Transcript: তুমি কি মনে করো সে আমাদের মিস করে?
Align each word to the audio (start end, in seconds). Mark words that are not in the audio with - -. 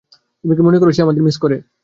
তুমি 0.43 0.53
কি 0.57 0.61
মনে 0.61 0.79
করো 0.79 0.91
সে 0.91 1.01
আমাদের 1.01 1.23
মিস 1.23 1.37
করে? 1.43 1.57